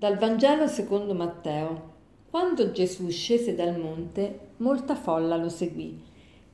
[0.00, 1.90] Dal Vangelo secondo Matteo.
[2.30, 6.02] Quando Gesù scese dal monte, molta folla lo seguì.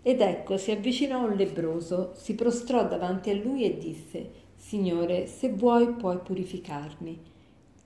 [0.03, 5.53] Ed ecco, si avvicinò un lebroso, si prostrò davanti a lui e disse, Signore, se
[5.53, 7.21] vuoi puoi purificarmi.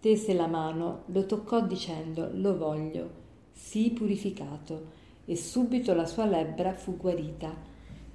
[0.00, 3.10] Tese la mano, lo toccò dicendo, lo voglio,
[3.52, 4.92] sii purificato.
[5.26, 7.54] E subito la sua lebbra fu guarita.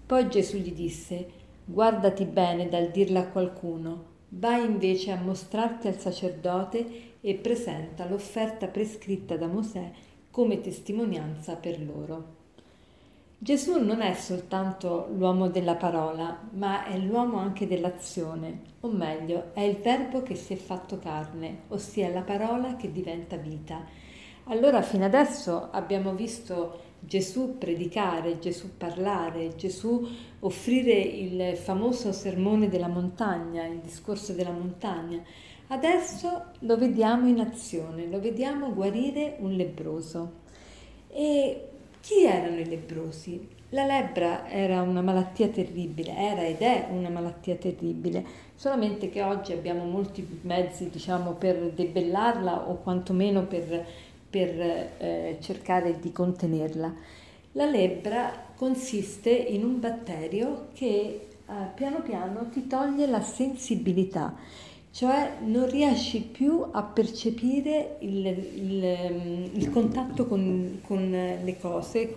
[0.03, 1.27] Poi Gesù gli disse,
[1.63, 8.67] guardati bene dal dirla a qualcuno, vai invece a mostrarti al sacerdote e presenta l'offerta
[8.67, 9.91] prescritta da Mosè
[10.29, 12.43] come testimonianza per loro.
[13.37, 19.61] Gesù non è soltanto l'uomo della parola, ma è l'uomo anche dell'azione, o meglio, è
[19.61, 23.83] il verbo che si è fatto carne, ossia la parola che diventa vita.
[24.45, 30.07] Allora fino adesso abbiamo visto Gesù predicare, Gesù parlare, Gesù
[30.39, 35.21] offrire il famoso sermone della montagna, il discorso della montagna,
[35.67, 40.43] Adesso lo vediamo in azione, lo vediamo guarire un lebroso.
[41.09, 41.69] E
[42.01, 43.47] chi erano i lebrosi?
[43.69, 49.53] La lebbra era una malattia terribile, era ed è una malattia terribile, solamente che oggi
[49.53, 53.85] abbiamo molti mezzi diciamo, per debellarla o quantomeno per,
[54.35, 56.93] per eh, cercare di contenerla.
[57.53, 64.35] La lebbra consiste in un batterio che eh, piano piano ti toglie la sensibilità
[64.95, 72.15] cioè non riesci più a percepire il, il, il contatto con, con, le cose,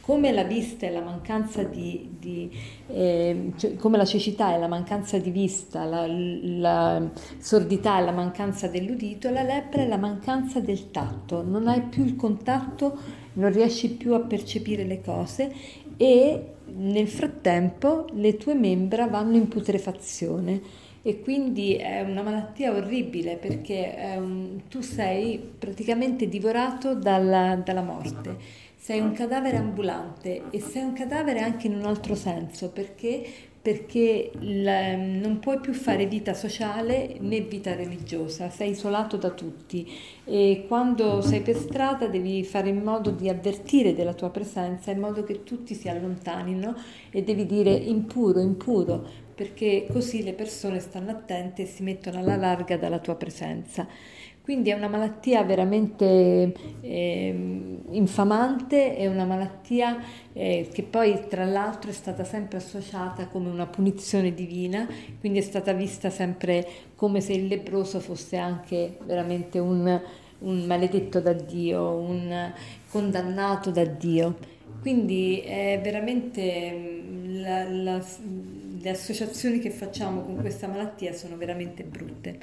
[0.00, 2.50] come la vista e la mancanza di, di
[2.88, 8.10] eh, cioè, come la cecità e la mancanza di vista, la, la sordità e la
[8.10, 12.98] mancanza dell'udito, la lebbra è la mancanza del tatto, non hai più il contatto,
[13.34, 15.54] non riesci più a percepire le cose
[15.96, 23.36] e nel frattempo le tue membra vanno in putrefazione e quindi è una malattia orribile
[23.36, 28.36] perché un, tu sei praticamente divorato dalla, dalla morte.
[28.74, 33.24] Sei un cadavere ambulante e sei un cadavere anche in un altro senso perché?
[33.62, 39.88] Perché non puoi più fare vita sociale né vita religiosa, sei isolato da tutti.
[40.24, 44.98] E quando sei per strada devi fare in modo di avvertire della tua presenza in
[44.98, 46.74] modo che tutti si allontanino
[47.10, 52.36] e devi dire impuro, impuro, perché così le persone stanno attente e si mettono alla
[52.36, 53.86] larga dalla tua presenza.
[54.40, 60.00] Quindi è una malattia veramente eh, infamante, è una malattia
[60.32, 64.88] eh, che poi tra l'altro è stata sempre associata come una punizione divina,
[65.18, 66.64] quindi è stata vista sempre
[66.94, 70.00] come se il leproso fosse anche veramente un,
[70.38, 72.52] un maledetto da Dio, un
[72.88, 74.54] condannato da Dio.
[74.80, 77.02] Quindi è veramente
[77.40, 78.04] la, la,
[78.86, 82.38] le associazioni che facciamo con questa malattia sono veramente brutte.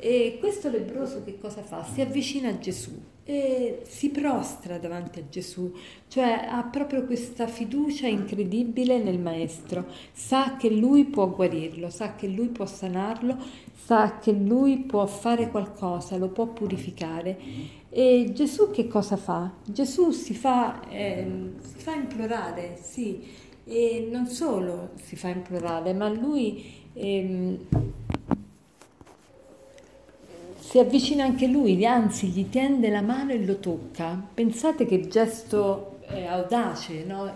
[0.00, 1.84] E questo lebroso che cosa fa?
[1.84, 2.90] Si avvicina a Gesù
[3.24, 5.72] e si prostra davanti a Gesù,
[6.08, 12.26] cioè ha proprio questa fiducia incredibile nel Maestro, sa che lui può guarirlo, sa che
[12.26, 13.36] lui può sanarlo,
[13.72, 17.38] sa che lui può fare qualcosa, lo può purificare.
[17.88, 19.52] E Gesù che cosa fa?
[19.64, 21.26] Gesù si fa, eh,
[21.60, 26.84] si fa implorare, sì, e non solo si fa implorare, ma lui...
[26.94, 27.58] Eh,
[30.58, 34.20] si avvicina anche lui, anzi gli tende la mano e lo tocca.
[34.34, 37.32] Pensate che gesto eh, audace, no?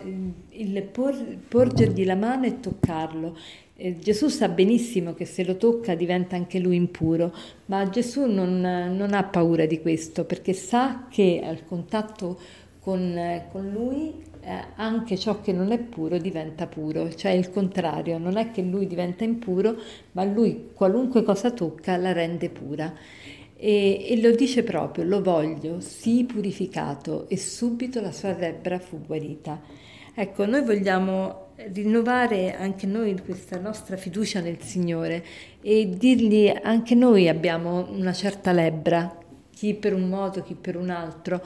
[0.48, 1.14] il por,
[1.48, 3.36] porgergli la mano e toccarlo.
[3.76, 7.32] Eh, Gesù sa benissimo che se lo tocca diventa anche lui impuro,
[7.66, 12.38] ma Gesù non, non ha paura di questo perché sa che al contatto
[12.80, 18.18] con, con lui eh, anche ciò che non è puro diventa puro, cioè il contrario,
[18.18, 19.76] non è che lui diventa impuro,
[20.12, 22.92] ma lui qualunque cosa tocca la rende pura.
[23.56, 29.00] E, e lo dice proprio, lo voglio, sii purificato, e subito la sua lebbra fu
[29.04, 29.60] guarita.
[30.14, 35.24] Ecco, noi vogliamo rinnovare anche noi questa nostra fiducia nel Signore
[35.60, 39.18] e dirgli anche noi abbiamo una certa lebbra,
[39.50, 41.42] chi per un modo, chi per un altro,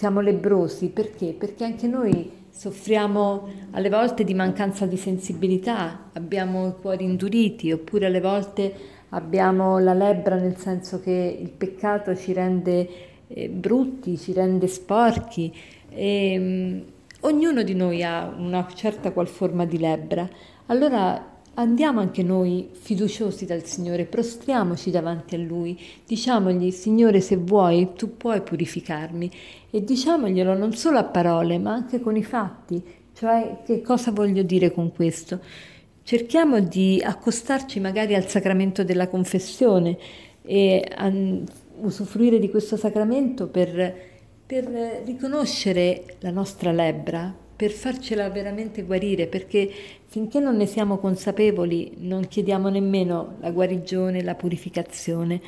[0.00, 1.34] siamo lebrosi perché?
[1.38, 8.06] Perché anche noi soffriamo alle volte di mancanza di sensibilità, abbiamo i cuori induriti oppure
[8.06, 8.74] alle volte
[9.10, 12.88] abbiamo la lebbra nel senso che il peccato ci rende
[13.26, 15.54] eh, brutti, ci rende sporchi
[15.90, 16.82] e um,
[17.28, 20.26] ognuno di noi ha una certa qual forma di lebbra.
[20.68, 21.22] Allora
[21.54, 28.16] Andiamo anche noi fiduciosi dal Signore, prostriamoci davanti a Lui, diciamogli Signore se vuoi tu
[28.16, 29.30] puoi purificarmi
[29.70, 32.82] e diciamoglielo non solo a parole ma anche con i fatti,
[33.12, 35.40] cioè che cosa voglio dire con questo.
[36.02, 39.98] Cerchiamo di accostarci magari al sacramento della confessione
[40.42, 40.88] e
[41.80, 43.94] usufruire di questo sacramento per,
[44.46, 49.70] per riconoscere la nostra lebbra, per farcela veramente guarire, perché
[50.06, 55.42] finché non ne siamo consapevoli non chiediamo nemmeno la guarigione, la purificazione.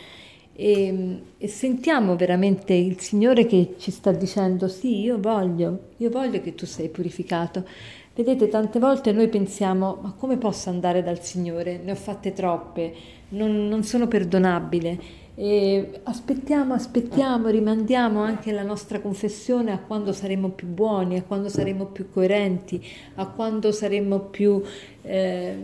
[0.55, 6.43] E, e, sentiamo veramente il Signore che ci sta dicendo sì, io voglio, io voglio
[6.43, 7.67] che tu sei purificato.
[8.15, 11.81] Vedete, tante volte noi pensiamo, ma come posso andare dal Signore?
[11.83, 12.93] Ne ho fatte troppe,
[13.31, 15.22] non, non sono perdonabile.
[15.35, 21.49] E aspettiamo, aspettiamo, rimandiamo anche la nostra confessione a quando saremo più buoni, a quando
[21.49, 22.85] saremo più coerenti,
[23.15, 24.63] a quando saremo più,
[25.01, 25.57] eh,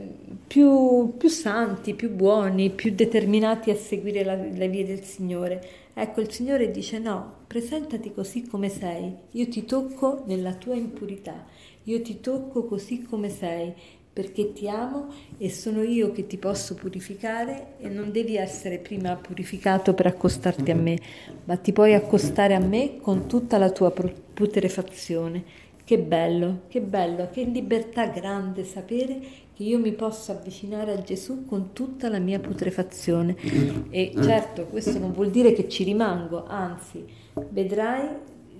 [0.46, 5.62] più, più santi, più buoni, più determinati a seguire la, la via del Signore.
[5.92, 11.44] Ecco, il Signore dice no, presentati così come sei, io ti tocco nella tua impurità,
[11.82, 13.74] io ti tocco così come sei
[14.18, 15.06] perché ti amo
[15.38, 20.72] e sono io che ti posso purificare e non devi essere prima purificato per accostarti
[20.72, 20.98] a me,
[21.44, 25.44] ma ti puoi accostare a me con tutta la tua putrefazione.
[25.84, 29.20] Che bello, che bello, che libertà grande sapere
[29.54, 33.36] che io mi posso avvicinare a Gesù con tutta la mia putrefazione.
[33.90, 37.04] E certo, questo non vuol dire che ci rimango, anzi,
[37.50, 38.08] vedrai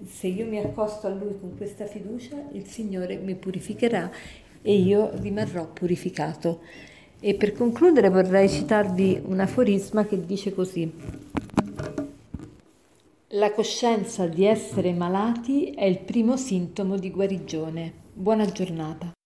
[0.06, 4.08] se io mi accosto a Lui con questa fiducia, il Signore mi purificherà
[4.62, 6.60] e io rimarrò purificato.
[7.20, 10.92] E per concludere vorrei citarvi un aforisma che dice così.
[13.32, 17.92] La coscienza di essere malati è il primo sintomo di guarigione.
[18.14, 19.17] Buona giornata.